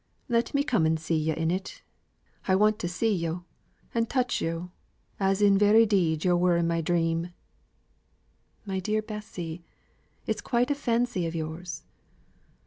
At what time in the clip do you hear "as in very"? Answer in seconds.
5.19-5.85